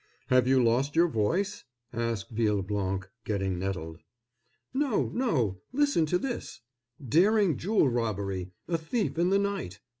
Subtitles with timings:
[0.29, 1.63] "Have you lost your voice?"
[1.93, 3.99] asked Villeblanc, getting nettled.
[4.73, 8.49] "No, no; listen to this—'Daring Jewel Robbery.
[8.67, 9.79] A Thief in the Night.